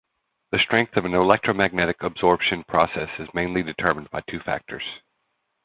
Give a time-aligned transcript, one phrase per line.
[0.51, 4.81] The strength of an electromagnetic absorption process is mainly determined by two factors.